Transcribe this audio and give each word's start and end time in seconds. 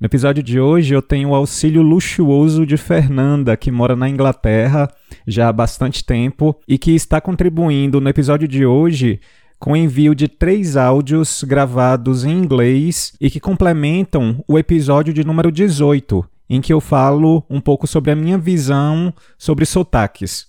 No 0.00 0.06
episódio 0.06 0.44
de 0.44 0.60
hoje 0.60 0.94
eu 0.94 1.02
tenho 1.02 1.30
o 1.30 1.34
auxílio 1.34 1.82
luxuoso 1.82 2.64
de 2.64 2.76
Fernanda, 2.76 3.56
que 3.56 3.68
mora 3.68 3.96
na 3.96 4.08
Inglaterra 4.08 4.88
já 5.26 5.48
há 5.48 5.52
bastante 5.52 6.04
tempo 6.04 6.56
e 6.68 6.78
que 6.78 6.92
está 6.92 7.20
contribuindo 7.20 8.00
no 8.00 8.08
episódio 8.08 8.46
de 8.46 8.64
hoje 8.64 9.20
com 9.58 9.72
o 9.72 9.76
envio 9.76 10.14
de 10.14 10.28
três 10.28 10.76
áudios 10.76 11.42
gravados 11.42 12.24
em 12.24 12.30
inglês 12.30 13.12
e 13.20 13.28
que 13.28 13.40
complementam 13.40 14.40
o 14.46 14.56
episódio 14.56 15.12
de 15.12 15.24
número 15.24 15.50
18, 15.50 16.24
em 16.48 16.60
que 16.60 16.72
eu 16.72 16.80
falo 16.80 17.44
um 17.50 17.60
pouco 17.60 17.88
sobre 17.88 18.12
a 18.12 18.16
minha 18.16 18.38
visão 18.38 19.12
sobre 19.36 19.66
sotaques. 19.66 20.46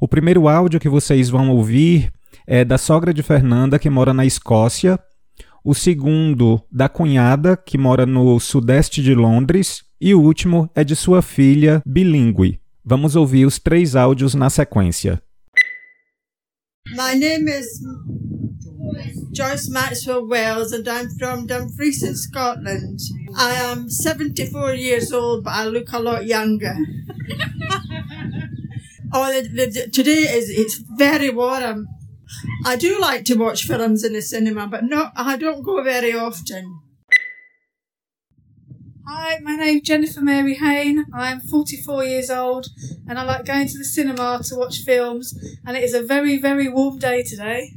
O 0.00 0.08
primeiro 0.08 0.48
áudio 0.48 0.80
que 0.80 0.88
vocês 0.88 1.28
vão 1.28 1.50
ouvir 1.50 2.10
é 2.46 2.64
da 2.64 2.78
sogra 2.78 3.12
de 3.12 3.22
Fernanda, 3.22 3.78
que 3.78 3.90
mora 3.90 4.14
na 4.14 4.24
Escócia, 4.24 4.98
o 5.64 5.74
segundo 5.74 6.62
da 6.70 6.88
cunhada, 6.88 7.56
que 7.56 7.78
mora 7.78 8.04
no 8.04 8.38
sudeste 8.40 9.02
de 9.02 9.14
Londres, 9.14 9.84
e 10.00 10.14
o 10.14 10.20
último 10.20 10.68
é 10.74 10.82
de 10.82 10.96
sua 10.96 11.22
filha, 11.22 11.80
bilíngue. 11.86 12.60
Vamos 12.84 13.14
ouvir 13.14 13.46
os 13.46 13.58
três 13.58 13.94
áudios 13.94 14.34
na 14.34 14.50
sequência. 14.50 15.22
My 16.88 17.16
name 17.16 17.48
is 17.48 17.66
Joyce 19.32 19.70
Maxwell 19.70 20.26
Wells 20.26 20.72
and 20.72 20.88
I'm 20.88 21.08
from 21.16 21.46
Dumfries 21.46 22.02
in 22.02 22.16
Scotland. 22.16 22.98
I 23.38 23.54
am 23.70 23.88
74 23.88 24.74
years 24.74 25.12
old 25.12 25.44
but 25.44 25.52
I 25.52 25.66
look 25.66 25.92
a 25.92 26.00
lot 26.00 26.26
younger. 26.26 26.74
oh, 29.14 29.30
the, 29.32 29.48
the, 29.48 29.90
today 29.90 30.26
is 30.36 30.50
it's 30.50 30.82
very 30.98 31.30
warm. 31.30 31.86
I 32.64 32.76
do 32.76 33.00
like 33.00 33.24
to 33.24 33.34
watch 33.34 33.64
films 33.64 34.04
in 34.04 34.12
the 34.12 34.22
cinema, 34.22 34.68
but 34.68 34.84
not. 34.84 35.12
I 35.16 35.36
don't 35.36 35.62
go 35.62 35.82
very 35.82 36.14
often. 36.14 36.80
Hi, 39.04 39.38
my 39.42 39.56
name's 39.56 39.82
Jennifer 39.82 40.20
Mary 40.20 40.54
Hain. 40.54 41.06
I 41.12 41.32
am 41.32 41.40
44 41.40 42.04
years 42.04 42.30
old 42.30 42.68
and 43.08 43.18
I 43.18 43.24
like 43.24 43.44
going 43.44 43.66
to 43.66 43.78
the 43.78 43.84
cinema 43.84 44.40
to 44.44 44.54
watch 44.54 44.82
films, 44.84 45.34
and 45.66 45.76
it 45.76 45.82
is 45.82 45.92
a 45.92 46.02
very, 46.02 46.38
very 46.38 46.68
warm 46.68 46.98
day 46.98 47.24
today. 47.24 47.72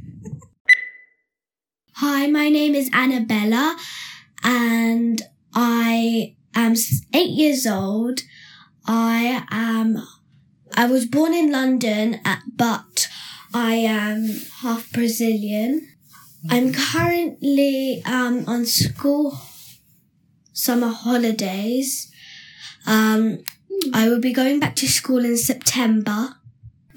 Hi, 1.94 2.28
my 2.28 2.48
name 2.48 2.76
is 2.76 2.88
Annabella 2.92 3.76
and 4.44 5.20
I 5.52 6.36
am 6.54 6.74
eight 7.12 7.30
years 7.30 7.66
old. 7.66 8.20
I 8.86 9.44
am, 9.50 10.00
I 10.76 10.86
was 10.86 11.06
born 11.06 11.34
in 11.34 11.50
London, 11.50 12.20
uh, 12.24 12.36
but 12.54 13.08
I 13.58 13.76
am 13.76 14.28
half 14.60 14.92
Brazilian. 14.92 15.88
I'm 16.50 16.74
currently 16.74 18.02
um, 18.04 18.44
on 18.46 18.66
school 18.66 19.32
summer 20.52 20.90
holidays. 20.90 22.12
Um, 22.86 23.42
I 23.94 24.10
will 24.10 24.20
be 24.20 24.34
going 24.34 24.60
back 24.60 24.76
to 24.76 24.86
school 24.86 25.24
in 25.24 25.38
September. 25.38 26.36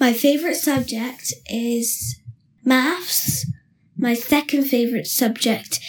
My 0.02 0.12
favourite 0.12 0.58
subject 0.58 1.34
is 1.50 2.20
maths. 2.66 3.46
My 3.98 4.14
second 4.14 4.66
favourite 4.66 5.08
subject 5.08 5.80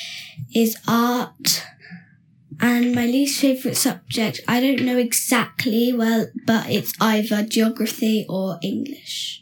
is 0.54 0.76
art. 0.86 1.66
And 2.60 2.94
my 2.94 3.06
least 3.06 3.40
favourite 3.40 3.76
subject, 3.76 4.40
I 4.46 4.60
don't 4.60 4.86
know 4.86 4.98
exactly 4.98 5.92
well, 5.92 6.28
but 6.46 6.70
it's 6.70 6.92
either 7.00 7.42
geography 7.42 8.24
or 8.28 8.60
English. 8.62 9.40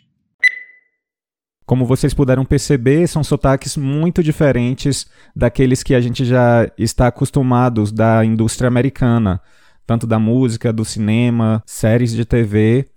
Como 1.68 1.84
vocês 1.84 2.14
puderam 2.14 2.46
perceber, 2.46 3.06
são 3.06 3.22
sotaques 3.22 3.76
muito 3.76 4.22
diferentes 4.22 5.06
daqueles 5.36 5.82
que 5.82 5.94
a 5.94 6.00
gente 6.00 6.24
já 6.24 6.66
está 6.78 7.08
acostumados 7.08 7.92
da 7.92 8.24
indústria 8.24 8.68
americana, 8.68 9.38
tanto 9.86 10.06
da 10.06 10.18
música, 10.18 10.72
do 10.72 10.82
cinema, 10.82 11.62
séries 11.66 12.12
de 12.14 12.24
TV. 12.24 12.88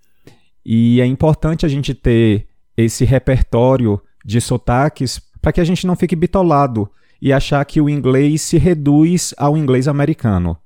E 0.64 1.02
é 1.02 1.04
importante 1.04 1.66
a 1.66 1.68
gente 1.68 1.92
ter 1.92 2.46
esse 2.74 3.04
repertório 3.04 4.00
de 4.24 4.40
sotaques 4.40 5.20
para 5.42 5.52
que 5.52 5.60
a 5.60 5.64
gente 5.64 5.86
não 5.86 5.94
fique 5.94 6.16
bitolado 6.16 6.90
e 7.20 7.30
achar 7.30 7.62
que 7.66 7.78
o 7.78 7.90
inglês 7.90 8.40
se 8.40 8.56
reduz 8.56 9.34
ao 9.36 9.54
inglês 9.54 9.86
americano. 9.86 10.56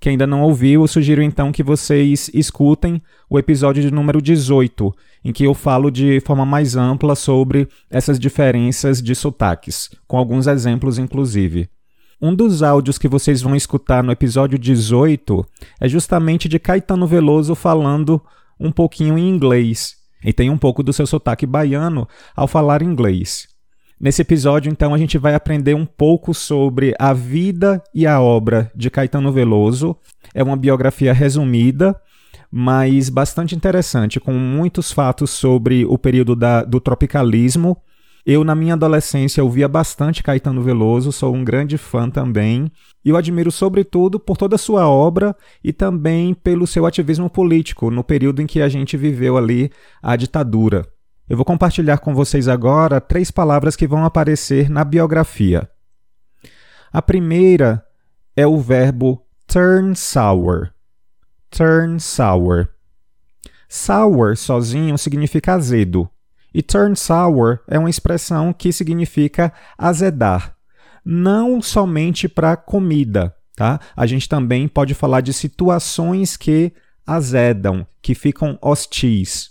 Quem 0.00 0.12
ainda 0.12 0.26
não 0.26 0.40
ouviu, 0.40 0.80
eu 0.80 0.88
sugiro 0.88 1.22
então 1.22 1.52
que 1.52 1.62
vocês 1.62 2.30
escutem 2.32 3.02
o 3.28 3.38
episódio 3.38 3.82
de 3.82 3.90
número 3.90 4.22
18, 4.22 4.94
em 5.22 5.30
que 5.30 5.44
eu 5.44 5.52
falo 5.52 5.90
de 5.90 6.20
forma 6.20 6.46
mais 6.46 6.74
ampla 6.74 7.14
sobre 7.14 7.68
essas 7.90 8.18
diferenças 8.18 9.02
de 9.02 9.14
sotaques, 9.14 9.90
com 10.08 10.16
alguns 10.16 10.46
exemplos 10.46 10.98
inclusive. 10.98 11.68
Um 12.18 12.34
dos 12.34 12.62
áudios 12.62 12.96
que 12.96 13.08
vocês 13.08 13.42
vão 13.42 13.54
escutar 13.54 14.02
no 14.02 14.10
episódio 14.10 14.58
18 14.58 15.46
é 15.78 15.86
justamente 15.86 16.48
de 16.48 16.58
Caetano 16.58 17.06
Veloso 17.06 17.54
falando 17.54 18.22
um 18.58 18.72
pouquinho 18.72 19.18
em 19.18 19.28
inglês, 19.28 19.96
e 20.24 20.32
tem 20.32 20.48
um 20.48 20.56
pouco 20.56 20.82
do 20.82 20.94
seu 20.94 21.06
sotaque 21.06 21.44
baiano 21.44 22.08
ao 22.34 22.48
falar 22.48 22.80
inglês. 22.80 23.49
Nesse 24.00 24.22
episódio, 24.22 24.72
então, 24.72 24.94
a 24.94 24.98
gente 24.98 25.18
vai 25.18 25.34
aprender 25.34 25.74
um 25.74 25.84
pouco 25.84 26.32
sobre 26.32 26.94
a 26.98 27.12
vida 27.12 27.82
e 27.94 28.06
a 28.06 28.18
obra 28.18 28.72
de 28.74 28.88
Caetano 28.88 29.30
Veloso. 29.30 29.94
É 30.34 30.42
uma 30.42 30.56
biografia 30.56 31.12
resumida, 31.12 31.94
mas 32.50 33.10
bastante 33.10 33.54
interessante, 33.54 34.18
com 34.18 34.32
muitos 34.32 34.90
fatos 34.90 35.28
sobre 35.28 35.84
o 35.84 35.98
período 35.98 36.34
da, 36.34 36.64
do 36.64 36.80
tropicalismo. 36.80 37.76
Eu, 38.24 38.42
na 38.42 38.54
minha 38.54 38.72
adolescência, 38.72 39.44
ouvia 39.44 39.68
bastante 39.68 40.22
Caetano 40.22 40.62
Veloso, 40.62 41.12
sou 41.12 41.34
um 41.34 41.44
grande 41.44 41.76
fã 41.76 42.08
também, 42.08 42.72
e 43.04 43.12
o 43.12 43.18
admiro 43.18 43.52
sobretudo 43.52 44.18
por 44.18 44.38
toda 44.38 44.54
a 44.54 44.58
sua 44.58 44.88
obra 44.88 45.36
e 45.62 45.74
também 45.74 46.32
pelo 46.32 46.66
seu 46.66 46.86
ativismo 46.86 47.28
político 47.28 47.90
no 47.90 48.02
período 48.02 48.40
em 48.40 48.46
que 48.46 48.62
a 48.62 48.68
gente 48.70 48.96
viveu 48.96 49.36
ali 49.36 49.70
a 50.02 50.16
ditadura. 50.16 50.86
Eu 51.30 51.36
vou 51.36 51.46
compartilhar 51.46 51.98
com 51.98 52.12
vocês 52.12 52.48
agora 52.48 53.00
três 53.00 53.30
palavras 53.30 53.76
que 53.76 53.86
vão 53.86 54.04
aparecer 54.04 54.68
na 54.68 54.82
biografia. 54.82 55.70
A 56.92 57.00
primeira 57.00 57.86
é 58.36 58.44
o 58.48 58.58
verbo 58.58 59.24
turn 59.46 59.94
sour. 59.94 60.72
Turn 61.48 62.00
sour. 62.00 62.68
Sour 63.68 64.36
sozinho 64.36 64.98
significa 64.98 65.54
azedo, 65.54 66.10
e 66.52 66.64
turn 66.64 66.96
sour 66.96 67.60
é 67.68 67.78
uma 67.78 67.88
expressão 67.88 68.52
que 68.52 68.72
significa 68.72 69.52
azedar, 69.78 70.56
não 71.04 71.62
somente 71.62 72.28
para 72.28 72.56
comida, 72.56 73.32
tá? 73.54 73.78
A 73.94 74.04
gente 74.04 74.28
também 74.28 74.66
pode 74.66 74.94
falar 74.94 75.20
de 75.20 75.32
situações 75.32 76.36
que 76.36 76.72
azedam, 77.06 77.86
que 78.02 78.16
ficam 78.16 78.58
hostis. 78.60 79.49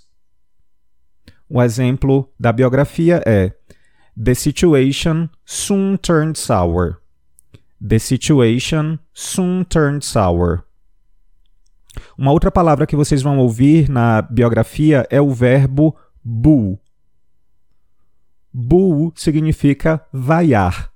Um 1.50 1.62
exemplo 1.62 2.32
da 2.40 2.52
biografia 2.52 3.24
é 3.26 3.52
The 4.22 4.36
situation 4.36 5.30
soon 5.46 5.98
turned 5.98 6.38
sour. 6.38 6.98
The 7.82 7.98
situation 7.98 9.00
soon 9.14 9.64
turned 9.64 10.04
sour. 10.04 10.64
Uma 12.18 12.32
outra 12.32 12.52
palavra 12.52 12.86
que 12.86 12.96
vocês 12.96 13.22
vão 13.22 13.40
ouvir 13.40 13.90
na 13.90 14.22
biografia 14.22 15.08
é 15.10 15.20
o 15.20 15.32
verbo 15.32 15.96
boo. 16.24 16.78
Boo 18.54 19.12
significa 19.16 20.06
vaiar. 20.14 20.92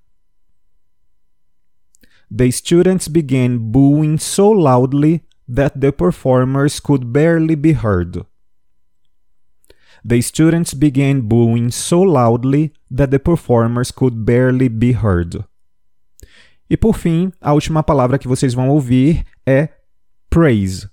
The 2.35 2.51
students 2.51 3.07
began 3.07 3.57
booing 3.57 4.17
so 4.17 4.51
loudly 4.51 5.23
that 5.47 5.79
the 5.79 5.91
performers 5.91 6.79
could 6.79 7.05
barely 7.05 7.55
be 7.55 7.71
heard. 7.73 8.25
The 10.05 10.21
students 10.21 10.73
began 10.73 11.21
booing 11.21 11.71
so 11.71 12.01
loudly 12.01 12.73
that 12.91 13.09
the 13.09 13.19
performers 13.19 13.89
could 13.89 14.25
barely 14.25 14.67
be 14.67 14.91
heard. 14.91 15.45
E 16.69 16.75
por 16.75 16.95
fim, 16.95 17.31
a 17.39 17.53
última 17.53 17.83
palavra 17.83 18.17
que 18.17 18.27
vocês 18.27 18.53
vão 18.53 18.69
ouvir 18.69 19.23
é 19.45 19.69
praise. 20.29 20.89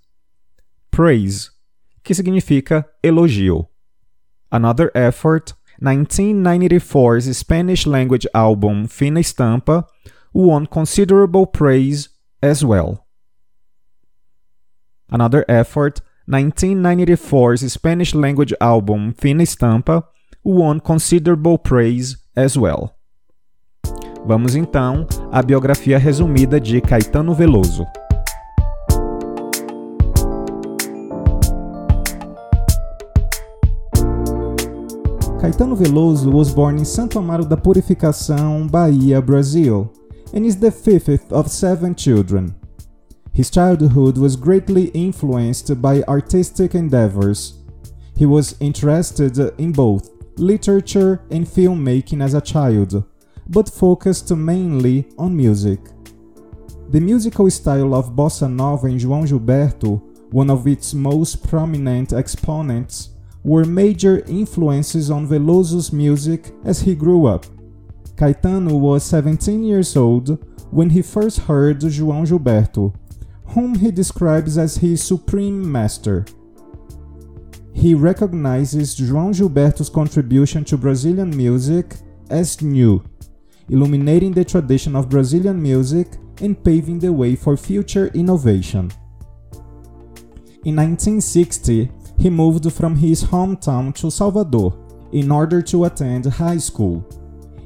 Praise, 0.91 1.51
que 2.05 2.15
significa 2.15 2.87
elogio. 3.03 3.67
Another 4.51 4.93
Effort, 4.95 5.55
1994's 5.81 7.37
Spanish 7.37 7.87
language 7.87 8.29
album 8.35 8.87
Fina 8.87 9.21
Estampa, 9.21 9.87
won 10.33 10.67
considerable 10.67 11.47
praise 11.47 12.11
as 12.43 12.63
well. 12.63 13.07
Another 15.09 15.45
Effort, 15.49 16.01
1994's 16.31 17.73
Spanish 17.73 18.15
language 18.15 18.55
album 18.61 19.13
Fina 19.19 19.43
Estampa, 19.43 20.05
won 20.45 20.79
considerable 20.79 21.59
praise 21.59 22.17
as 22.37 22.57
well. 22.57 22.95
Vamos 24.25 24.55
então 24.55 25.07
à 25.33 25.43
biografia 25.43 25.99
resumida 25.99 26.61
de 26.61 26.81
Caetano 26.81 27.35
Veloso. 27.35 27.85
Caetano 35.41 35.75
Veloso 35.75 36.31
was 36.31 36.53
born 36.55 36.79
in 36.79 36.85
Santo 36.85 37.19
Amaro 37.19 37.45
da 37.45 37.57
Purificação, 37.57 38.69
Bahia, 38.69 39.21
Brazil, 39.21 39.91
and 40.33 40.47
is 40.47 40.55
the 40.55 40.71
fifth 40.71 41.33
of 41.33 41.51
seven 41.51 41.93
children. 41.93 42.60
His 43.41 43.49
childhood 43.49 44.19
was 44.19 44.37
greatly 44.37 44.89
influenced 44.89 45.81
by 45.81 46.03
artistic 46.03 46.75
endeavors. 46.75 47.55
He 48.15 48.27
was 48.27 48.55
interested 48.61 49.39
in 49.59 49.73
both 49.73 50.11
literature 50.37 51.23
and 51.31 51.47
filmmaking 51.47 52.23
as 52.23 52.35
a 52.35 52.43
child, 52.43 53.03
but 53.49 53.71
focused 53.71 54.31
mainly 54.37 55.09
on 55.17 55.35
music. 55.35 55.81
The 56.91 57.01
musical 57.01 57.51
style 57.51 57.95
of 57.95 58.15
bossa 58.15 58.47
nova 58.47 58.89
and 58.89 59.01
João 59.01 59.27
Gilberto, 59.27 60.03
one 60.33 60.51
of 60.51 60.67
its 60.67 60.93
most 60.93 61.49
prominent 61.49 62.13
exponents, 62.13 63.09
were 63.43 63.65
major 63.65 64.23
influences 64.27 65.11
on 65.11 65.27
Veloso's 65.27 65.95
music 65.95 66.53
as 66.67 66.83
he 66.83 66.95
grew 66.95 67.25
up. 67.25 67.47
Caetano 68.17 68.79
was 68.79 69.03
17 69.05 69.65
years 69.65 69.97
old 69.97 70.45
when 70.71 70.91
he 70.91 71.01
first 71.01 71.39
heard 71.39 71.81
João 71.81 72.27
Gilberto, 72.27 72.93
whom 73.51 73.75
he 73.75 73.91
describes 73.91 74.57
as 74.59 74.77
his 74.77 75.03
supreme 75.03 75.71
master. 75.71 76.25
He 77.73 77.95
recognizes 77.95 78.97
João 78.97 79.33
Gilberto's 79.33 79.89
contribution 79.89 80.65
to 80.65 80.77
Brazilian 80.77 81.37
music 81.37 81.97
as 82.29 82.61
new, 82.63 83.03
illuminating 83.69 84.33
the 84.33 84.45
tradition 84.45 84.95
of 84.95 85.09
Brazilian 85.09 85.61
music 85.61 86.09
and 86.41 86.63
paving 86.63 86.99
the 86.99 87.13
way 87.13 87.37
for 87.37 87.57
future 87.57 88.09
innovation. 88.09 88.91
In 90.65 90.77
1960, 90.77 91.91
he 92.19 92.31
moved 92.31 92.71
from 92.73 92.97
his 92.97 93.25
hometown 93.25 93.95
to 93.95 94.11
Salvador 94.11 94.77
in 95.13 95.31
order 95.31 95.63
to 95.63 95.87
attend 95.87 96.27
high 96.27 96.59
school. 96.59 97.07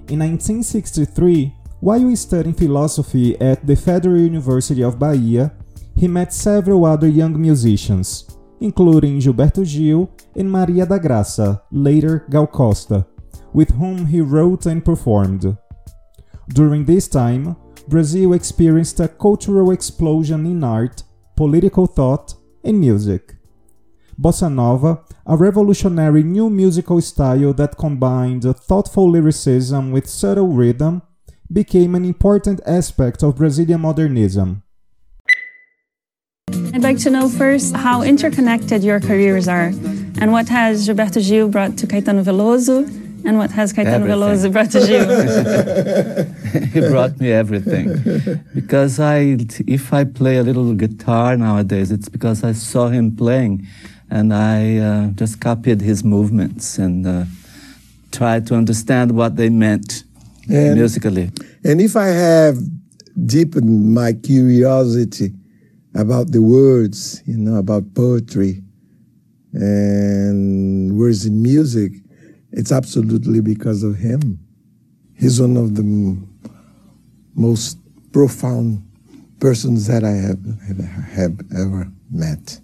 In 0.09 0.21
1963, 0.21 1.53
while 1.81 2.17
studying 2.17 2.55
philosophy 2.55 3.39
at 3.41 3.67
the 3.67 3.77
Federal 3.77 4.19
University 4.19 4.83
of 4.83 4.99
Bahia, 4.99 5.53
he 5.97 6.09
met 6.09 6.33
several 6.33 6.85
other 6.85 7.09
young 7.09 7.41
musicians, 7.41 8.27
including 8.61 9.21
Gilberto 9.21 9.65
Gil 9.65 10.11
and 10.37 10.51
Maria 10.51 10.87
da 10.87 10.99
Graça, 10.99 11.63
later 11.71 12.27
Gal 12.31 12.47
Costa, 12.47 13.07
with 13.53 13.71
whom 13.71 14.07
he 14.07 14.21
wrote 14.21 14.67
and 14.67 14.85
performed. 14.85 15.57
During 16.49 16.85
this 16.85 17.09
time, 17.09 17.57
Brazil 17.89 18.33
experienced 18.33 19.01
a 19.01 19.09
cultural 19.09 19.71
explosion 19.71 20.47
in 20.47 20.65
art, 20.65 21.03
political 21.37 21.87
thought, 21.87 22.35
and 22.65 22.81
music. 22.81 23.37
Bossa 24.21 24.53
Nova, 24.53 25.05
a 25.27 25.37
revolutionary 25.37 26.23
new 26.23 26.49
musical 26.51 27.01
style 27.01 27.53
that 27.55 27.77
combined 27.77 28.45
thoughtful 28.57 29.11
lyricism 29.11 29.91
with 29.91 30.09
subtle 30.09 30.49
rhythm, 30.49 31.03
became 31.53 31.95
an 31.95 32.05
important 32.05 32.61
aspect 32.67 33.23
of 33.23 33.37
Brazilian 33.37 33.81
modernism. 33.81 34.64
I'd 36.75 36.83
like 36.83 36.99
to 36.99 37.11
know 37.11 37.29
first 37.29 37.77
how 37.77 38.03
interconnected 38.03 38.83
your 38.83 38.99
careers 38.99 39.47
are 39.47 39.67
and 40.21 40.33
what 40.33 40.49
has 40.49 40.89
Gilberto 40.89 41.25
Gil 41.25 41.49
brought 41.49 41.79
to 41.79 41.87
Caetano 41.87 42.25
Veloso 42.25 42.85
and 43.25 43.39
what 43.39 43.53
has 43.53 43.73
Caetano 43.73 44.09
everything. 44.09 44.19
Veloso 44.19 44.53
brought 44.53 44.73
to 44.73 44.81
Gil? 44.85 45.07
he 46.73 46.81
brought 46.91 47.21
me 47.21 47.31
everything. 47.31 48.43
Because 48.53 48.99
I, 48.99 49.37
if 49.69 49.93
I 49.93 50.03
play 50.03 50.39
a 50.39 50.43
little 50.43 50.75
guitar 50.75 51.37
nowadays, 51.37 51.93
it's 51.93 52.09
because 52.09 52.43
I 52.43 52.51
saw 52.51 52.89
him 52.89 53.15
playing 53.15 53.65
and 54.11 54.35
I 54.35 54.79
uh, 54.79 55.07
just 55.11 55.41
copied 55.41 55.81
his 55.81 56.03
movements 56.03 56.77
and 56.79 57.07
uh, 57.07 57.25
tried 58.11 58.49
to 58.49 58.57
understand 58.57 59.13
what 59.13 59.37
they 59.37 59.49
meant 59.49 60.03
and, 60.51 60.75
musically. 60.75 61.31
And 61.63 61.81
if 61.81 61.95
I 61.95 62.09
have 62.09 62.59
deepened 63.25 63.95
my 63.95 64.13
curiosity 64.13 65.35
about 65.95 66.33
the 66.33 66.43
words, 66.43 67.23
you 67.27 67.37
know, 67.37 67.57
about 67.57 67.95
poetry 67.95 68.63
and 69.53 70.99
words 70.99 71.25
in 71.27 71.43
music, 71.43 71.93
it's 72.53 72.73
absolutely 72.73 73.41
because 73.41 73.83
of 73.83 73.97
him. 73.97 74.39
He's 75.17 75.41
one 75.41 75.57
of 75.57 75.77
the 75.77 76.17
most 77.35 77.79
profound 78.13 78.83
persons 79.41 79.87
that 79.87 80.05
I 80.05 80.11
have, 80.11 80.41
have, 80.67 80.79
have 81.11 81.41
ever 81.57 81.91
met. 82.11 82.61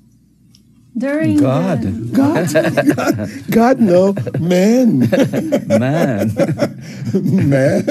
During 0.99 1.37
God. 1.39 1.83
The... 1.83 1.91
God. 2.17 2.53
God. 2.97 3.31
God, 3.51 3.81
no. 3.81 4.15
Man. 4.41 5.09
Man. 5.69 6.33
Man. 7.49 7.85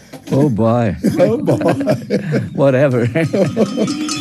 oh, 0.34 0.48
boy. 0.50 0.96
Oh, 1.18 1.38
boy. 1.38 1.58
Whatever. 2.54 3.06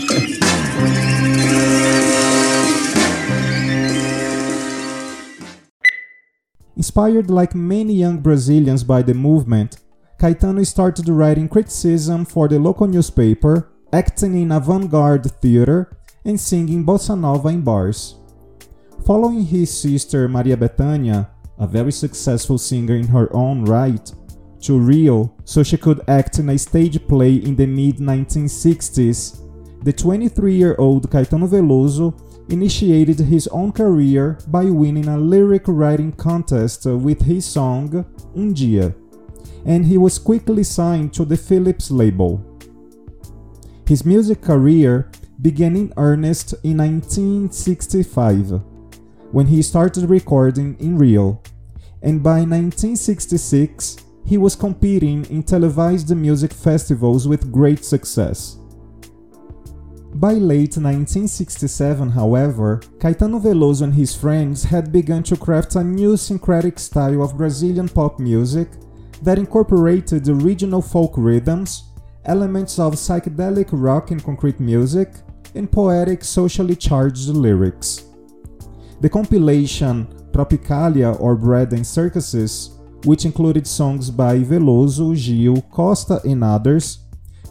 Inspired 6.75 7.29
like 7.29 7.55
many 7.55 7.93
young 7.93 8.17
Brazilians 8.19 8.83
by 8.83 9.01
the 9.01 9.13
movement, 9.13 9.77
Caetano 10.19 10.65
started 10.65 11.07
writing 11.07 11.47
criticism 11.47 12.25
for 12.25 12.47
the 12.47 12.59
local 12.59 12.87
newspaper, 12.87 13.71
acting 13.91 14.41
in 14.41 14.51
avant-garde 14.51 15.31
theater, 15.39 15.95
and 16.25 16.39
singing 16.39 16.85
bossa 16.85 17.19
nova 17.19 17.49
in 17.49 17.61
bars. 17.61 18.15
Following 19.05 19.43
his 19.43 19.69
sister 19.69 20.27
Maria 20.27 20.57
Bethânia, 20.57 21.29
a 21.59 21.67
very 21.67 21.91
successful 21.91 22.57
singer 22.57 22.95
in 22.95 23.07
her 23.07 23.33
own 23.35 23.65
right, 23.65 24.11
to 24.63 24.79
Rio 24.79 25.35
so 25.43 25.61
she 25.61 25.77
could 25.77 26.01
act 26.07 26.39
in 26.39 26.49
a 26.49 26.57
stage 26.57 27.05
play 27.07 27.35
in 27.35 27.55
the 27.55 27.67
mid 27.67 27.97
1960s, 27.97 29.39
the 29.83 29.93
23 29.93 30.55
year 30.55 30.75
old 30.79 31.09
Caetano 31.09 31.47
Veloso 31.47 32.13
initiated 32.49 33.19
his 33.19 33.47
own 33.47 33.71
career 33.71 34.37
by 34.47 34.65
winning 34.65 35.07
a 35.07 35.17
lyric 35.17 35.63
writing 35.67 36.11
contest 36.11 36.85
with 36.85 37.21
his 37.21 37.45
song 37.45 38.05
Um 38.35 38.53
Dia, 38.53 38.95
and 39.65 39.85
he 39.85 39.97
was 39.97 40.19
quickly 40.19 40.63
signed 40.63 41.13
to 41.13 41.25
the 41.25 41.37
Philips 41.37 41.91
label. 41.91 42.41
His 43.85 44.05
music 44.05 44.41
career 44.41 45.11
began 45.41 45.75
in 45.75 45.93
earnest 45.97 46.53
in 46.63 46.77
1965, 46.77 48.61
when 49.31 49.47
he 49.47 49.61
started 49.61 50.09
recording 50.09 50.77
in 50.79 50.97
Rio, 50.97 51.41
and 52.01 52.23
by 52.23 52.39
1966 52.45 54.02
he 54.25 54.37
was 54.37 54.55
competing 54.55 55.25
in 55.25 55.43
televised 55.43 56.15
music 56.15 56.53
festivals 56.53 57.27
with 57.27 57.51
great 57.51 57.83
success. 57.83 58.57
By 60.15 60.33
late 60.33 60.77
1967, 60.77 62.09
however, 62.09 62.81
Caetano 62.99 63.41
Veloso 63.41 63.81
and 63.81 63.93
his 63.95 64.15
friends 64.15 64.63
had 64.63 64.91
begun 64.91 65.23
to 65.23 65.35
craft 65.35 65.75
a 65.75 65.83
new 65.83 66.15
syncretic 66.17 66.77
style 66.77 67.23
of 67.23 67.35
Brazilian 67.35 67.89
pop 67.89 68.19
music 68.19 68.69
that 69.23 69.39
incorporated 69.39 70.27
regional 70.27 70.81
folk 70.81 71.13
rhythms, 71.17 71.85
elements 72.25 72.77
of 72.77 72.93
psychedelic 72.93 73.69
rock 73.71 74.11
and 74.11 74.23
concrete 74.23 74.59
music, 74.59 75.09
and 75.55 75.71
poetic, 75.71 76.23
socially 76.23 76.75
charged 76.75 77.29
lyrics. 77.29 78.05
The 79.01 79.09
compilation 79.09 80.07
Tropicalia 80.31 81.19
or 81.19 81.35
Bread 81.35 81.73
and 81.73 81.85
Circuses, 81.85 82.79
which 83.05 83.25
included 83.25 83.67
songs 83.67 84.09
by 84.09 84.39
Veloso, 84.39 85.15
Gil, 85.15 85.61
Costa, 85.71 86.21
and 86.23 86.43
others, 86.43 86.99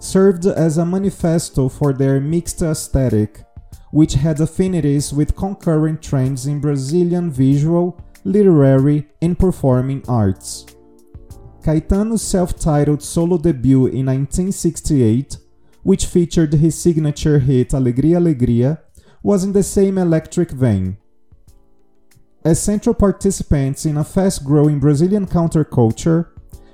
served 0.01 0.47
as 0.47 0.79
a 0.79 0.87
manifesto 0.87 1.69
for 1.69 1.93
their 1.93 2.21
mixed 2.21 2.63
aesthetic, 2.63 3.45
which 3.91 4.15
had 4.15 4.41
affinities 4.41 5.13
with 5.13 5.37
concurrent 5.37 6.03
trends 6.03 6.47
in 6.47 6.61
Brazilian 6.61 7.31
visual, 7.31 8.01
literary, 8.25 9.07
and 9.21 9.39
performing 9.39 10.03
arts. 10.09 10.67
Caetano's 11.63 12.23
self 12.23 12.59
titled 12.59 13.03
solo 13.03 13.39
debut 13.39 13.87
in 13.87 14.07
1968 14.07 15.39
which 15.83 16.07
featured 16.07 16.55
his 16.55 16.81
signature 16.81 17.39
hit 17.39 17.71
Alegria 17.71 18.19
Alegria, 18.19 18.79
was 19.23 19.45
in 19.45 19.53
the 19.53 19.63
same 19.63 19.99
electric 19.99 20.51
vein. 20.51 20.97
As 22.45 22.61
central 22.61 22.95
participants 22.95 23.87
in 23.87 23.99
a 23.99 24.05
fast 24.05 24.45
growing 24.45 24.81
Brazilian 24.81 25.27
counterculture, 25.27 26.27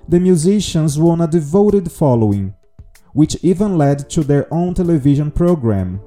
the 0.08 0.18
musicians 0.18 0.98
won 0.98 1.20
a 1.20 1.26
devoted 1.26 1.92
following, 1.92 2.54
which 3.12 3.36
even 3.42 3.76
led 3.76 4.08
to 4.08 4.24
their 4.24 4.52
own 4.52 4.72
television 4.72 5.30
program, 5.30 6.00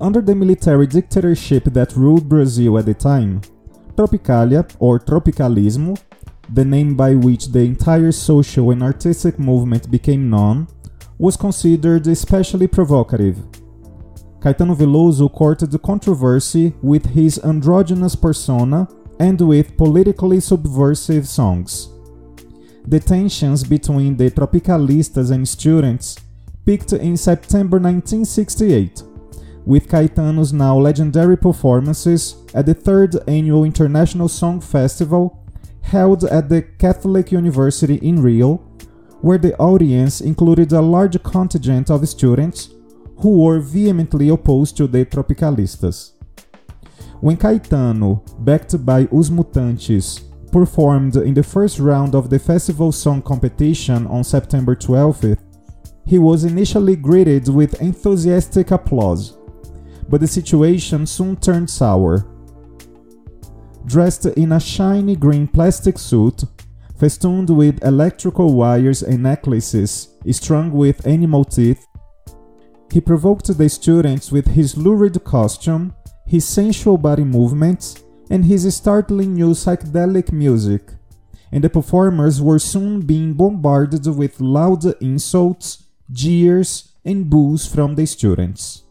under 0.00 0.20
the 0.20 0.34
military 0.34 0.88
dictatorship 0.88 1.64
that 1.66 1.94
ruled 1.94 2.28
Brazil 2.28 2.78
at 2.78 2.86
the 2.86 2.94
time, 2.94 3.40
Tropicalia, 3.94 4.68
or 4.80 4.98
Tropicalismo, 4.98 5.96
the 6.52 6.64
name 6.64 6.96
by 6.96 7.14
which 7.14 7.52
the 7.52 7.60
entire 7.60 8.10
social 8.10 8.72
and 8.72 8.82
artistic 8.82 9.38
movement 9.38 9.88
became 9.88 10.30
known, 10.30 10.66
was 11.16 11.36
considered 11.36 12.06
especially 12.08 12.66
provocative. 12.66 13.38
Caetano 14.40 14.76
Veloso 14.76 15.32
courted 15.32 15.82
controversy 15.82 16.72
with 16.80 17.06
his 17.06 17.40
androgynous 17.44 18.14
persona 18.14 18.86
and 19.18 19.40
with 19.40 19.76
politically 19.76 20.38
subversive 20.38 21.26
songs. 21.26 21.88
The 22.86 23.00
tensions 23.00 23.64
between 23.64 24.16
the 24.16 24.30
Tropicalistas 24.30 25.32
and 25.32 25.46
students 25.46 26.16
peaked 26.64 26.92
in 26.92 27.16
September 27.16 27.78
1968, 27.78 29.02
with 29.66 29.88
Caetano's 29.88 30.52
now 30.52 30.78
legendary 30.78 31.36
performances 31.36 32.36
at 32.54 32.66
the 32.66 32.74
third 32.74 33.16
annual 33.28 33.64
International 33.64 34.28
Song 34.28 34.60
Festival 34.60 35.44
held 35.82 36.24
at 36.24 36.48
the 36.48 36.62
Catholic 36.62 37.32
University 37.32 37.96
in 37.96 38.22
Rio, 38.22 38.56
where 39.20 39.38
the 39.38 39.56
audience 39.56 40.20
included 40.20 40.70
a 40.72 40.80
large 40.80 41.20
contingent 41.24 41.90
of 41.90 42.08
students 42.08 42.70
who 43.18 43.42
were 43.42 43.58
vehemently 43.58 44.28
opposed 44.28 44.76
to 44.76 44.86
the 44.86 45.04
Tropicalistas. 45.04 46.12
When 47.20 47.36
Caetano, 47.36 48.22
backed 48.44 48.84
by 48.86 49.08
Os 49.12 49.28
Mutantes, 49.28 50.22
performed 50.52 51.16
in 51.16 51.34
the 51.34 51.42
first 51.42 51.78
round 51.78 52.14
of 52.14 52.30
the 52.30 52.38
festival 52.38 52.92
song 52.92 53.20
competition 53.22 54.06
on 54.06 54.22
September 54.22 54.76
12th, 54.76 55.36
he 56.06 56.18
was 56.18 56.44
initially 56.44 56.96
greeted 56.96 57.48
with 57.48 57.82
enthusiastic 57.82 58.70
applause, 58.70 59.36
but 60.08 60.20
the 60.20 60.26
situation 60.26 61.04
soon 61.04 61.36
turned 61.36 61.68
sour. 61.68 62.24
Dressed 63.84 64.26
in 64.26 64.52
a 64.52 64.60
shiny 64.60 65.16
green 65.16 65.48
plastic 65.48 65.98
suit, 65.98 66.44
festooned 66.96 67.50
with 67.50 67.84
electrical 67.84 68.54
wires 68.54 69.02
and 69.02 69.22
necklaces 69.22 70.14
strung 70.30 70.70
with 70.70 71.06
animal 71.06 71.44
teeth, 71.44 71.87
he 72.92 73.00
provoked 73.00 73.46
the 73.56 73.68
students 73.68 74.32
with 74.32 74.48
his 74.48 74.76
lurid 74.76 75.22
costume, 75.24 75.94
his 76.26 76.46
sensual 76.46 76.98
body 76.98 77.24
movements, 77.24 78.02
and 78.30 78.44
his 78.44 78.74
startling 78.74 79.34
new 79.34 79.50
psychedelic 79.50 80.32
music, 80.32 80.92
and 81.50 81.64
the 81.64 81.70
performers 81.70 82.42
were 82.42 82.58
soon 82.58 83.00
being 83.00 83.34
bombarded 83.34 84.06
with 84.06 84.40
loud 84.40 84.84
insults, 85.02 85.84
jeers, 86.12 86.92
and 87.04 87.30
boos 87.30 87.66
from 87.66 87.94
the 87.94 88.06
students. 88.06 88.82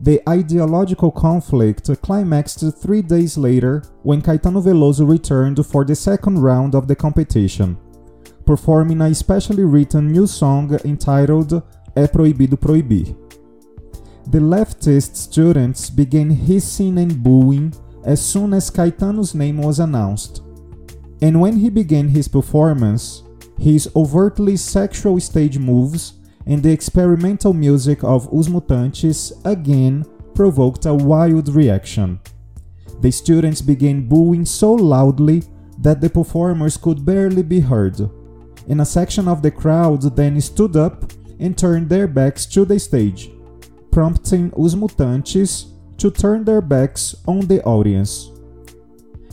The 0.00 0.22
ideological 0.28 1.10
conflict 1.10 1.90
climaxed 2.00 2.64
three 2.80 3.02
days 3.02 3.36
later 3.36 3.82
when 4.02 4.22
Caetano 4.22 4.62
Veloso 4.62 5.06
returned 5.06 5.64
for 5.66 5.84
the 5.84 5.94
second 5.94 6.38
round 6.38 6.74
of 6.74 6.88
the 6.88 6.96
competition, 6.96 7.76
performing 8.46 9.02
a 9.02 9.14
specially 9.14 9.64
written 9.64 10.10
new 10.10 10.26
song 10.26 10.78
entitled 10.84 11.62
É 12.00 12.08
Proibido 12.08 12.56
Proibir. 12.56 13.14
The 14.30 14.38
leftist 14.38 15.16
students 15.16 15.90
began 15.90 16.30
hissing 16.30 16.98
and 16.98 17.12
booing 17.12 17.72
as 18.02 18.20
soon 18.20 18.54
as 18.54 18.70
Caetano's 18.70 19.34
name 19.34 19.60
was 19.62 19.78
announced. 19.78 20.42
And 21.20 21.38
when 21.42 21.56
he 21.58 21.68
began 21.68 22.08
his 22.08 22.26
performance, 22.26 23.22
his 23.58 23.86
overtly 23.94 24.56
sexual 24.56 25.20
stage 25.20 25.58
moves 25.58 26.14
and 26.46 26.62
the 26.62 26.72
experimental 26.72 27.52
music 27.52 28.02
of 28.02 28.32
Os 28.32 28.48
Mutantes 28.48 29.32
again 29.44 30.06
provoked 30.34 30.86
a 30.86 30.94
wild 30.94 31.50
reaction. 31.50 32.18
The 33.02 33.10
students 33.10 33.60
began 33.60 34.08
booing 34.08 34.46
so 34.46 34.72
loudly 34.72 35.42
that 35.76 36.00
the 36.00 36.08
performers 36.08 36.78
could 36.78 37.04
barely 37.04 37.42
be 37.42 37.60
heard, 37.60 38.00
and 38.70 38.80
a 38.80 38.86
section 38.86 39.28
of 39.28 39.42
the 39.42 39.50
crowd 39.50 40.16
then 40.16 40.40
stood 40.40 40.76
up 40.76 41.12
and 41.40 41.56
turned 41.56 41.88
their 41.88 42.06
backs 42.06 42.46
to 42.46 42.64
the 42.64 42.78
stage, 42.78 43.30
prompting 43.90 44.52
Os 44.56 44.74
Mutantes 44.74 45.72
to 45.96 46.10
turn 46.10 46.44
their 46.44 46.60
backs 46.60 47.16
on 47.26 47.40
the 47.40 47.62
audience. 47.64 48.30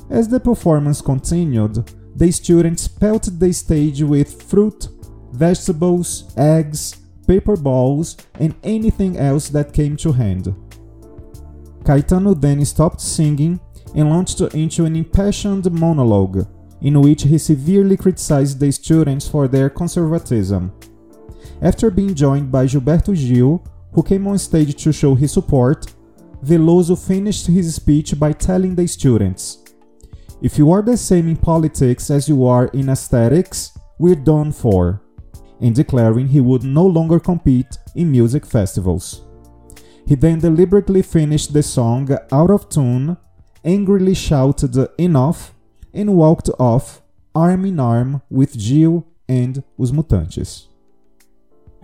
As 0.09 0.27
the 0.27 0.39
performance 0.39 1.01
continued, 1.01 1.91
the 2.15 2.31
students 2.31 2.87
pelted 2.87 3.39
the 3.39 3.53
stage 3.53 4.01
with 4.01 4.41
fruit, 4.41 4.87
vegetables, 5.33 6.33
eggs, 6.37 6.95
paper 7.27 7.57
balls, 7.57 8.17
and 8.39 8.55
anything 8.63 9.17
else 9.17 9.49
that 9.49 9.73
came 9.73 9.97
to 9.97 10.11
hand. 10.13 10.55
Caetano 11.83 12.39
then 12.39 12.63
stopped 12.65 13.01
singing 13.01 13.59
and 13.95 14.09
launched 14.09 14.41
into 14.41 14.85
an 14.85 14.95
impassioned 14.95 15.71
monologue, 15.71 16.47
in 16.81 16.99
which 17.01 17.23
he 17.23 17.37
severely 17.37 17.97
criticized 17.97 18.59
the 18.59 18.71
students 18.71 19.27
for 19.27 19.47
their 19.47 19.69
conservatism. 19.69 20.71
After 21.61 21.89
being 21.89 22.13
joined 22.13 22.51
by 22.51 22.65
Gilberto 22.65 23.15
Gil, 23.15 23.63
who 23.93 24.03
came 24.03 24.27
on 24.27 24.37
stage 24.37 24.75
to 24.83 24.93
show 24.93 25.15
his 25.15 25.31
support, 25.31 25.93
Veloso 26.43 26.95
finished 26.95 27.47
his 27.47 27.73
speech 27.73 28.19
by 28.19 28.31
telling 28.31 28.75
the 28.75 28.87
students 28.87 29.63
If 30.39 30.57
you 30.59 30.71
are 30.71 30.83
the 30.83 30.95
same 30.97 31.27
in 31.27 31.35
politics 31.35 32.11
as 32.11 32.29
you 32.29 32.45
are 32.45 32.67
in 32.67 32.89
aesthetics, 32.89 33.75
we're 33.97 34.15
done 34.15 34.51
for, 34.51 35.01
and 35.59 35.73
declaring 35.73 36.27
he 36.27 36.41
would 36.41 36.63
no 36.63 36.85
longer 36.85 37.19
compete 37.19 37.77
in 37.95 38.11
music 38.11 38.45
festivals. 38.45 39.23
He 40.05 40.13
then 40.13 40.39
deliberately 40.39 41.01
finished 41.01 41.53
the 41.53 41.63
song 41.63 42.15
out 42.31 42.51
of 42.51 42.69
tune, 42.69 43.17
angrily 43.65 44.13
shouted 44.13 44.77
enough, 44.99 45.55
and 45.91 46.15
walked 46.15 46.51
off 46.59 47.01
arm 47.33 47.65
in 47.65 47.79
arm 47.79 48.21
with 48.29 48.57
Gil 48.57 49.07
and 49.27 49.63
Os 49.79 49.91
Mutantes. 49.91 50.67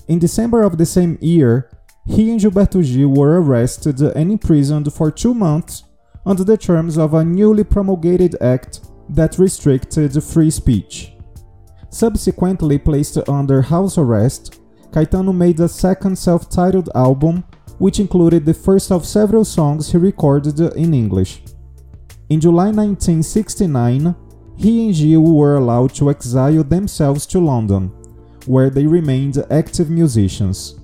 In 0.08 0.20
December 0.20 0.64
of 0.64 0.78
the 0.78 0.86
same 0.86 1.18
year, 1.22 1.70
he 2.06 2.30
and 2.32 2.40
Gilberto 2.40 2.84
Gil 2.84 3.08
were 3.08 3.42
arrested 3.42 4.02
and 4.02 4.32
imprisoned 4.32 4.92
for 4.92 5.10
two 5.10 5.34
months 5.34 5.84
under 6.26 6.44
the 6.44 6.58
terms 6.58 6.98
of 6.98 7.14
a 7.14 7.24
newly 7.24 7.64
promulgated 7.64 8.36
act 8.42 8.82
that 9.10 9.40
restricted 9.40 10.22
free 10.24 10.50
speech. 10.50 11.14
Subsequently 11.90 12.78
placed 12.78 13.18
under 13.30 13.62
house 13.62 13.98
arrest, 13.98 14.60
Caetano 14.92 15.34
made 15.34 15.60
a 15.60 15.70
second 15.70 16.18
self 16.18 16.50
titled 16.50 16.90
album, 16.96 17.44
which 17.78 18.00
included 18.00 18.46
the 18.46 18.54
first 18.54 18.92
of 18.92 19.06
several 19.06 19.46
songs 19.46 19.92
he 19.92 19.98
recorded 19.98 20.60
in 20.76 20.94
English. 20.94 21.44
In 22.30 22.42
July 22.42 22.72
1969, 22.72 24.16
he 24.58 24.86
and 24.86 24.96
Gil 24.96 25.22
were 25.22 25.56
allowed 25.56 25.94
to 25.96 26.10
exile 26.10 26.64
themselves 26.64 27.26
to 27.28 27.40
London, 27.40 27.92
where 28.46 28.70
they 28.70 28.86
remained 28.86 29.44
active 29.50 29.90
musicians. 29.90 30.80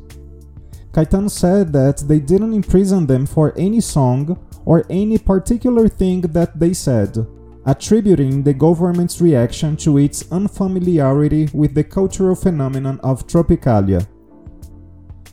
Caetano 0.92 1.30
said 1.30 1.72
that 1.74 1.98
they 2.08 2.20
didn't 2.20 2.54
imprison 2.54 3.06
them 3.06 3.26
for 3.26 3.54
any 3.58 3.80
song 3.80 4.38
or 4.66 4.86
any 4.90 5.18
particular 5.18 5.88
thing 5.88 6.22
that 6.22 6.60
they 6.60 6.74
said, 6.74 7.28
attributing 7.66 8.44
the 8.44 8.54
government's 8.54 9.22
reaction 9.22 9.78
to 9.78 9.98
its 9.98 10.32
unfamiliarity 10.32 11.48
with 11.54 11.74
the 11.76 11.84
cultural 11.84 12.36
phenomenon 12.36 13.00
of 13.04 13.28
Tropicalia. 13.28 14.06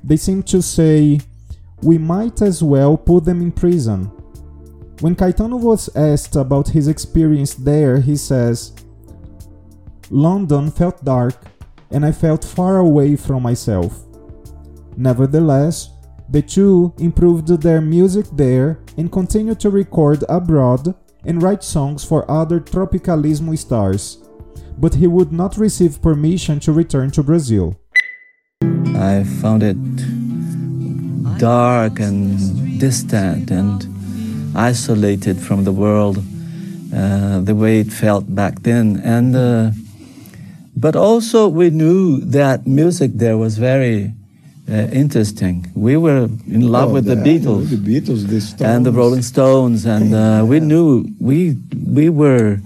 They 0.05 0.17
seem 0.17 0.43
to 0.45 0.63
say, 0.63 1.21
we 1.83 1.99
might 1.99 2.43
as 2.43 2.63
well 2.63 2.97
put 2.97 3.25
them 3.25 3.41
in 3.41 3.53
prison. 3.53 4.05
When 5.01 5.17
Caetano 5.17 5.61
was 5.61 5.95
asked 5.97 6.37
about 6.37 6.69
his 6.69 6.89
experience 6.89 7.55
there, 7.55 7.99
he 7.99 8.17
says, 8.17 8.73
London 10.11 10.71
felt 10.71 11.05
dark 11.05 11.35
and 11.97 12.05
I 12.05 12.13
felt 12.13 12.45
far 12.45 12.77
away 12.77 13.17
from 13.17 13.43
myself. 13.43 14.05
Nevertheless, 14.99 15.89
the 16.29 16.43
two 16.43 16.93
improved 16.99 17.49
their 17.49 17.81
music 17.81 18.27
there 18.35 18.81
and 18.99 19.11
continued 19.11 19.61
to 19.61 19.71
record 19.71 20.23
abroad 20.29 20.95
and 21.25 21.43
write 21.43 21.65
songs 21.65 22.05
for 22.05 22.31
other 22.31 22.61
Tropicalismo 22.61 23.57
stars, 23.57 24.19
but 24.77 24.93
he 24.93 25.07
would 25.07 25.33
not 25.33 25.57
receive 25.57 26.03
permission 26.03 26.61
to 26.61 26.73
return 26.73 27.11
to 27.13 27.23
Brazil. 27.23 27.81
I 28.61 29.25
found 29.41 29.63
it 29.63 29.79
dark 31.39 31.99
and 31.99 32.79
distant 32.79 33.51
and 33.51 33.87
isolated 34.55 35.39
from 35.39 35.65
the 35.65 35.73
world, 35.73 36.19
uh, 36.95 37.41
the 37.41 37.55
way 37.55 37.81
it 37.81 37.91
felt 37.91 38.35
back 38.35 38.61
then. 38.61 39.01
And 39.03 39.35
uh, 39.35 39.71
but 40.77 40.95
also 40.97 41.49
we 41.49 41.71
knew 41.71 42.21
that 42.21 42.67
music 42.67 43.11
there 43.15 43.37
was 43.39 43.57
very 43.59 44.13
uh, 44.69 44.73
interesting. 44.93 45.67
We 45.75 45.97
were 45.97 46.25
in 46.57 46.63
love 46.77 46.91
Oh, 46.91 46.95
with 46.95 47.05
the, 47.07 47.15
the- 47.15 47.23
Beatles, 47.23 47.71
the 47.71 47.77
Beatles, 47.77 48.23
the 48.59 48.65
and 48.67 48.85
the 48.85 48.93
Rolling 48.93 49.23
Stones, 49.23 49.87
and 49.87 50.13
uh, 50.15 50.45
we 50.47 50.61
knew 50.61 51.07
we 51.21 51.57
we 52.01 52.09
were 52.11 52.59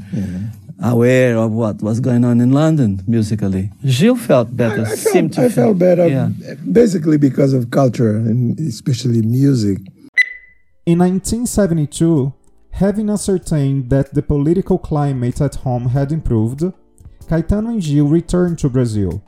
aware 0.83 1.37
of 1.37 1.53
what 1.53 1.83
was 1.83 2.01
going 2.01 2.25
on 2.25 2.41
in 2.41 2.53
London 2.53 3.03
musically. 3.07 3.71
Gil 3.85 4.17
felt 4.17 4.57
better. 4.57 4.81
I, 4.87 4.93
I 4.93 4.95
seemed 4.95 5.35
felt, 5.35 5.51
to 5.51 5.53
I 5.53 5.55
felt 5.55 5.79
better, 5.79 6.07
Yeah. 6.09 6.31
basically 6.73 7.19
because 7.19 7.53
of 7.53 7.71
culture 7.71 8.17
and 8.17 8.59
especially 8.61 9.21
music. 9.23 9.79
In 10.87 10.99
1972, 11.01 12.33
having 12.71 13.11
ascertained 13.11 13.91
that 13.91 14.15
the 14.15 14.23
political 14.23 14.79
climate 14.79 15.39
at 15.43 15.57
home 15.57 15.89
had 15.91 16.11
improved, 16.13 16.63
Caetano 17.31 17.69
and 17.69 17.81
Gil 17.81 18.09
returned 18.09 18.59
to 18.59 18.69
Brazil. 18.69 19.23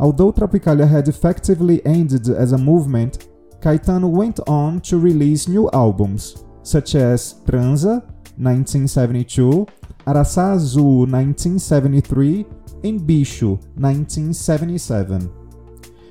Although 0.00 0.32
Tropicalia 0.32 0.88
had 0.88 1.06
effectively 1.06 1.80
ended 1.86 2.28
as 2.28 2.50
a 2.50 2.58
movement, 2.58 3.28
Caetano 3.60 4.10
went 4.10 4.40
on 4.48 4.80
to 4.80 4.98
release 4.98 5.46
new 5.46 5.70
albums, 5.72 6.44
such 6.64 6.96
as 6.96 7.34
Transa, 7.46 8.02
1972, 8.36 9.64
Araçá 10.04 10.54
Azul, 10.54 11.06
1973, 11.06 12.44
and 12.82 13.00
Bicho, 13.02 13.50
1977. 13.76 15.30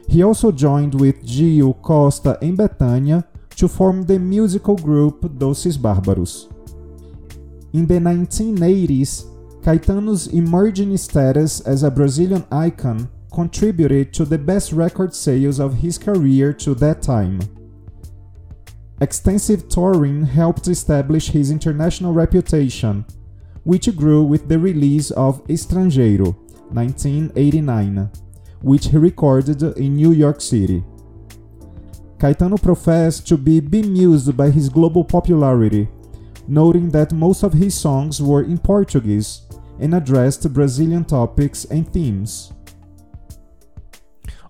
He 0.07 0.23
also 0.23 0.53
joined 0.53 0.95
with 0.95 1.21
Gil 1.25 1.73
Costa 1.73 2.37
and 2.41 2.57
Betânia 2.57 3.25
to 3.57 3.67
form 3.67 4.03
the 4.03 4.17
musical 4.17 4.77
group 4.77 5.19
Doces 5.37 5.77
Bárbaros. 5.77 6.49
In 7.73 7.85
the 7.85 7.99
1980s, 7.99 9.32
Caetano's 9.63 10.27
emerging 10.27 10.97
status 10.97 11.61
as 11.61 11.83
a 11.83 11.91
Brazilian 11.91 12.45
icon 12.51 13.09
contributed 13.33 14.13
to 14.13 14.25
the 14.25 14.37
best 14.37 14.73
record 14.73 15.15
sales 15.15 15.57
of 15.57 15.75
his 15.75 15.97
career 15.97 16.51
to 16.51 16.75
that 16.75 17.01
time. 17.01 17.39
Extensive 18.99 19.69
touring 19.69 20.25
helped 20.25 20.67
establish 20.67 21.29
his 21.29 21.49
international 21.49 22.11
reputation, 22.11 23.05
which 23.63 23.95
grew 23.95 24.21
with 24.21 24.49
the 24.49 24.59
release 24.59 25.11
of 25.11 25.41
Estrangeiro, 25.47 26.35
1989, 26.73 28.11
which 28.61 28.87
he 28.87 28.97
recorded 28.97 29.63
in 29.77 29.95
New 29.95 30.11
York 30.11 30.41
City. 30.41 30.83
Caetano 32.17 32.61
professed 32.61 33.25
to 33.29 33.37
be 33.37 33.61
bemused 33.61 34.35
by 34.35 34.49
his 34.49 34.67
global 34.67 35.05
popularity, 35.05 35.87
noting 36.47 36.89
that 36.89 37.13
most 37.13 37.43
of 37.43 37.53
his 37.53 37.75
songs 37.75 38.21
were 38.21 38.43
in 38.43 38.57
Portuguese 38.57 39.41
and 39.79 39.95
addressed 39.95 40.51
Brazilian 40.53 41.03
topics 41.05 41.65
and 41.65 41.91
themes. 41.91 42.53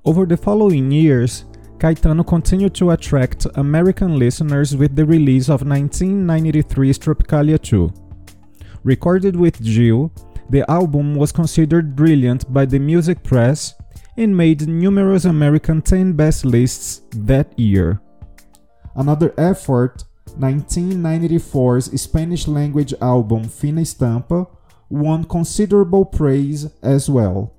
Over 0.05 0.25
the 0.25 0.37
following 0.37 0.91
years, 0.91 1.45
Caetano 1.77 2.25
continued 2.25 2.73
to 2.75 2.91
attract 2.91 3.45
American 3.55 4.17
listeners 4.17 4.75
with 4.75 4.95
the 4.95 5.05
release 5.05 5.49
of 5.49 5.61
1993's 5.61 6.99
Tropicalia 6.99 7.61
2. 7.61 7.91
Recorded 8.83 9.35
with 9.35 9.61
Gil, 9.63 10.11
the 10.49 10.69
album 10.69 11.15
was 11.15 11.31
considered 11.31 11.95
brilliant 11.95 12.51
by 12.53 12.65
the 12.65 12.79
music 12.79 13.23
press 13.23 13.73
and 14.17 14.35
made 14.35 14.67
numerous 14.67 15.25
American 15.25 15.81
10 15.81 16.13
best 16.13 16.45
lists 16.45 17.01
that 17.15 17.57
year. 17.57 18.01
Another 18.95 19.33
effort, 19.37 20.03
1994's 20.39 22.01
Spanish 22.01 22.47
language 22.47 22.93
album 23.01 23.47
Fina 23.49 23.81
Estampa, 23.81 24.47
won 24.89 25.23
considerable 25.23 26.05
praise 26.05 26.67
as 26.81 27.09
well. 27.09 27.53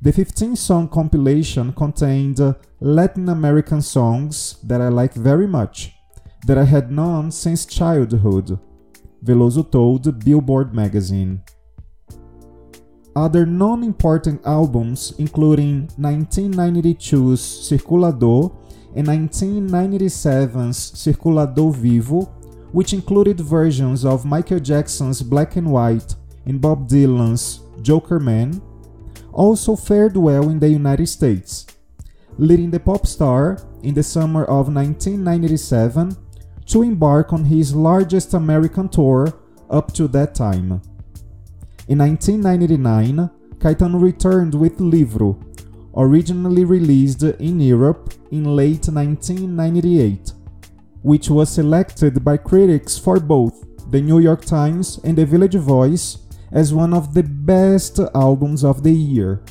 The 0.00 0.12
15 0.12 0.54
song 0.56 0.88
compilation 0.88 1.72
contained 1.72 2.40
Latin 2.80 3.28
American 3.28 3.82
songs 3.82 4.58
that 4.62 4.80
I 4.80 4.88
like 4.88 5.14
very 5.14 5.46
much, 5.46 5.92
that 6.46 6.56
I 6.56 6.64
had 6.64 6.92
known 6.92 7.32
since 7.32 7.66
childhood, 7.66 8.58
Veloso 9.24 9.68
told 9.68 10.24
Billboard 10.24 10.72
magazine. 10.74 11.42
Other 13.16 13.44
non 13.44 13.82
important 13.82 14.40
albums, 14.46 15.12
including 15.18 15.88
1992's 15.98 17.40
Circuladô 17.40 18.54
and 18.94 19.06
1997's 19.06 20.92
Circuladô 20.92 21.74
Vivo, 21.74 22.22
which 22.72 22.92
included 22.92 23.40
versions 23.40 24.04
of 24.04 24.24
Michael 24.24 24.60
Jackson's 24.60 25.22
Black 25.22 25.56
and 25.56 25.70
White 25.70 26.14
and 26.46 26.60
Bob 26.60 26.88
Dylan's 26.88 27.60
Jokerman, 27.82 28.60
also 29.32 29.76
fared 29.76 30.16
well 30.16 30.48
in 30.48 30.58
the 30.58 30.68
United 30.68 31.06
States, 31.06 31.66
leading 32.38 32.70
the 32.70 32.80
pop 32.80 33.06
star 33.06 33.58
in 33.82 33.94
the 33.94 34.02
summer 34.02 34.44
of 34.44 34.72
1997 34.72 36.16
to 36.66 36.82
embark 36.82 37.32
on 37.32 37.44
his 37.44 37.74
largest 37.74 38.34
American 38.34 38.88
tour 38.88 39.32
up 39.70 39.92
to 39.94 40.08
that 40.08 40.34
time. 40.34 40.82
In 41.88 41.98
1999, 41.98 43.30
Caetano 43.58 44.00
returned 44.00 44.54
with 44.54 44.78
Livro, 44.78 45.38
originally 45.98 46.64
released 46.64 47.24
in 47.24 47.58
Europe 47.60 48.14
in 48.30 48.44
late 48.56 48.86
1998, 48.88 50.32
which 51.02 51.28
was 51.28 51.50
selected 51.50 52.24
by 52.24 52.36
critics 52.36 52.96
for 52.96 53.18
both 53.18 53.66
the 53.90 54.00
New 54.00 54.20
York 54.20 54.44
Times 54.44 55.00
and 55.02 55.18
the 55.18 55.26
Village 55.26 55.56
Voice 55.56 56.18
as 56.52 56.72
one 56.72 56.94
of 56.94 57.14
the 57.14 57.24
best 57.24 57.98
albums 58.14 58.64
of 58.64 58.84
the 58.84 58.92
year. 58.92 59.42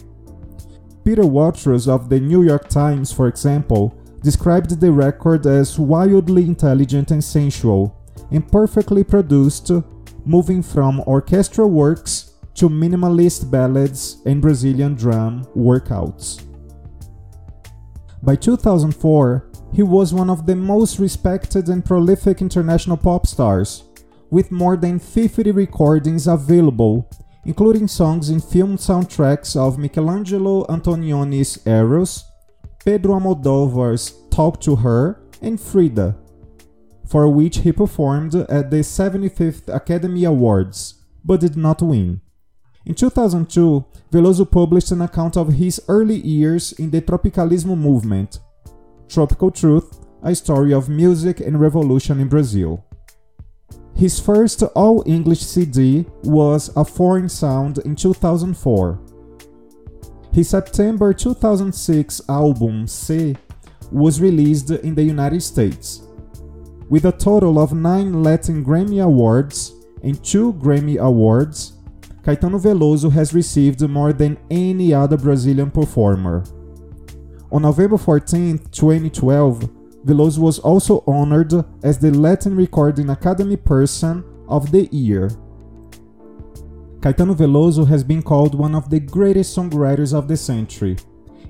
Peter 1.04 1.26
Watrous 1.26 1.88
of 1.88 2.10
the 2.10 2.20
New 2.20 2.44
York 2.44 2.70
Times, 2.70 3.12
for 3.12 3.28
example, 3.28 3.94
described 4.24 4.80
the 4.80 4.92
record 4.92 5.46
as 5.46 5.78
wildly 5.78 6.46
intelligent 6.46 7.12
and 7.12 7.24
sensual, 7.24 7.96
and 8.32 8.50
perfectly 8.50 9.04
produced, 9.04 9.72
moving 10.26 10.64
from 10.64 11.02
orchestral 11.02 11.70
works 11.70 12.37
to 12.58 12.70
minimalist 12.70 13.50
ballads 13.50 14.22
and 14.26 14.42
Brazilian 14.42 14.96
drum 14.96 15.46
workouts. 15.56 16.44
By 18.24 18.36
2004, 18.36 19.52
he 19.74 19.84
was 19.84 20.14
one 20.14 20.30
of 20.30 20.46
the 20.46 20.56
most 20.56 20.98
respected 20.98 21.70
and 21.70 21.86
prolific 21.86 22.42
international 22.42 22.98
pop 22.98 23.28
stars, 23.28 23.84
with 24.32 24.52
more 24.52 24.76
than 24.76 25.00
50 25.00 25.52
recordings 25.52 26.28
available, 26.28 27.10
including 27.46 27.88
songs 27.88 28.30
in 28.30 28.42
film 28.42 28.76
soundtracks 28.76 29.56
of 29.56 29.78
Michelangelo 29.78 30.66
Antonioni's 30.66 31.66
Eros, 31.68 32.26
Pedro 32.84 33.20
Almodóvar's 33.20 34.14
Talk 34.32 34.60
to 34.62 34.78
Her, 34.78 35.22
and 35.42 35.62
Frida, 35.62 36.18
for 37.06 37.30
which 37.30 37.60
he 37.60 37.72
performed 37.72 38.34
at 38.34 38.72
the 38.72 38.78
75th 38.78 39.74
Academy 39.74 40.24
Awards, 40.24 41.04
but 41.24 41.40
did 41.40 41.56
not 41.56 41.82
win. 41.82 42.22
In 42.88 42.96
2002, 42.96 43.84
Veloso 44.14 44.50
published 44.50 44.92
an 44.92 45.02
account 45.02 45.36
of 45.36 45.50
his 45.56 45.82
early 45.90 46.16
years 46.16 46.72
in 46.72 46.90
the 46.90 47.02
Tropicalismo 47.02 47.78
movement, 47.78 48.40
Tropical 49.10 49.52
Truth, 49.52 50.06
a 50.24 50.34
story 50.34 50.74
of 50.74 50.88
music 50.88 51.42
and 51.42 51.60
revolution 51.60 52.22
in 52.22 52.30
Brazil. 52.30 52.86
His 53.94 54.22
first 54.22 54.64
all 54.74 55.04
English 55.06 55.42
CD 55.42 56.06
was 56.24 56.72
A 56.78 56.86
Foreign 56.86 57.28
Sound 57.28 57.80
in 57.80 57.94
2004. 57.94 58.98
His 60.32 60.48
September 60.48 61.14
2006 61.14 62.22
album 62.30 62.88
C 62.88 63.36
was 63.92 64.22
released 64.22 64.72
in 64.72 64.96
the 64.96 65.04
United 65.04 65.44
States. 65.44 66.04
With 66.88 67.04
a 67.04 67.12
total 67.12 67.60
of 67.60 67.74
9 67.74 68.24
Latin 68.24 68.64
Grammy 68.64 69.04
Awards 69.04 69.74
and 70.04 70.24
2 70.24 70.54
Grammy 70.54 70.98
Awards, 71.02 71.74
Caetano 72.28 72.60
Veloso 72.60 73.10
has 73.10 73.34
received 73.34 73.88
more 73.88 74.12
than 74.12 74.38
any 74.52 74.94
other 74.94 75.16
Brazilian 75.16 75.72
performer. 75.72 76.44
On 77.54 77.62
November 77.62 77.98
14, 77.98 78.58
2012, 78.70 79.62
Veloso 80.06 80.40
was 80.40 80.60
also 80.60 81.06
honored 81.08 81.54
as 81.84 81.98
the 81.98 82.12
Latin 82.12 82.54
Recording 82.54 83.10
Academy 83.12 83.56
Person 83.56 84.26
of 84.50 84.74
the 84.74 84.88
Year. 84.88 85.30
Caetano 87.00 87.34
Veloso 87.34 87.88
has 87.88 88.04
been 88.04 88.22
called 88.22 88.56
one 88.56 88.76
of 88.76 88.90
the 88.90 89.00
greatest 89.00 89.56
songwriters 89.56 90.14
of 90.14 90.28
the 90.28 90.36
century, 90.36 90.98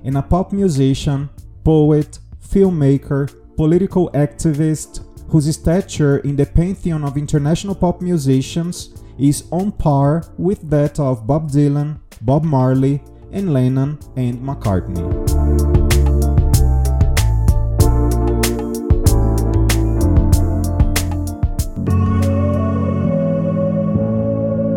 and 0.04 0.16
a 0.16 0.22
pop 0.22 0.52
musician, 0.52 1.28
poet, 1.64 2.20
filmmaker, 2.40 3.28
political 3.56 4.12
activist 4.12 5.04
whose 5.28 5.52
stature 5.52 6.18
in 6.18 6.36
the 6.36 6.46
pantheon 6.46 7.02
of 7.02 7.16
international 7.16 7.74
pop 7.74 8.00
musicians 8.00 8.94
is 9.18 9.44
on 9.50 9.72
par 9.72 10.24
with 10.38 10.68
that 10.70 10.98
of 11.00 11.26
Bob 11.26 11.50
Dylan, 11.50 11.98
Bob 12.22 12.44
Marley, 12.44 13.02
and 13.32 13.52
Lennon 13.52 13.98
and 14.16 14.38
McCartney. 14.38 15.04